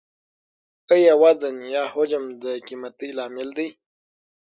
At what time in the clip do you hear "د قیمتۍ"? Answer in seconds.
2.43-3.09